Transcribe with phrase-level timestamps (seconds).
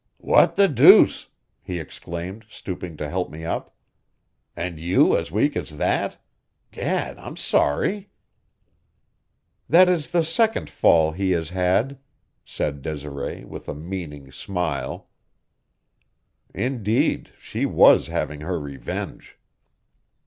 [0.17, 1.27] "What the deuce!"
[1.61, 3.75] he exclaimed, stooping to help me up.
[4.57, 6.17] "Are you as weak as that?
[6.71, 8.09] Gad, I'm sorry!"
[9.69, 11.99] "That is the second fall he has had,"
[12.43, 15.07] said Desiree, with a meaning smile.
[16.51, 19.37] Indeed, she was having her revenge!